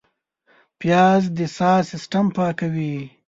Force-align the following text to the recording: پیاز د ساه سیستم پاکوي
پیاز 0.79 1.23
د 1.37 1.39
ساه 1.57 1.79
سیستم 1.91 2.25
پاکوي 2.35 2.95